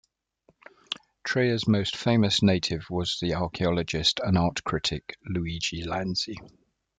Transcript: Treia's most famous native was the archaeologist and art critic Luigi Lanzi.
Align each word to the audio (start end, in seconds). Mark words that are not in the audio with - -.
Treia's 1.23 1.67
most 1.67 1.95
famous 1.95 2.41
native 2.41 2.89
was 2.89 3.19
the 3.21 3.35
archaeologist 3.35 4.19
and 4.23 4.35
art 4.35 4.63
critic 4.63 5.15
Luigi 5.27 5.83
Lanzi. 5.83 6.33